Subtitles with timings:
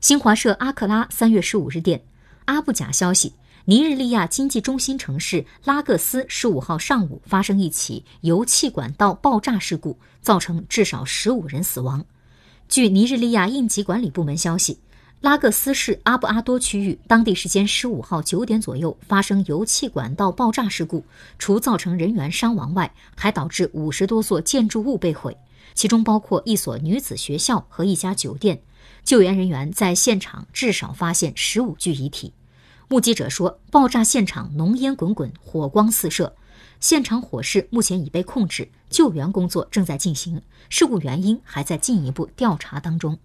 [0.00, 2.00] 新华社阿克拉三月十五日电，
[2.46, 3.34] 阿布贾消息，
[3.66, 12.02] 尼日利亚经济中心城市拉各斯十五号上午发生一起油气管道爆炸事故，造成至少十五人死亡。
[12.66, 14.78] 据尼日利亚应急管理部门消息。
[15.20, 21.04] 拉各斯市阿布阿多区域，当地时间十五号九点左右发生油气管道爆炸事故，
[21.38, 25.36] 除造成人员伤亡外，还导致五十多座建筑物被毁，
[25.74, 28.62] 其中包括一所女子学校和一家酒店。
[29.04, 32.34] 救援人员在现场至少发现十五具遗体。
[32.88, 36.34] 目击者说，爆炸现场浓烟滚滚，火光四射，
[36.80, 43.18] 现场火势目前已被控制，救援工作正在进行，事故原因还在进一步调查当中。